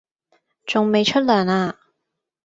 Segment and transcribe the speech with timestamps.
[0.65, 1.75] 仲未出糧呀